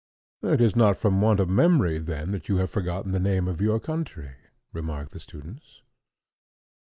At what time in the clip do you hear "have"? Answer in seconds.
2.57-2.71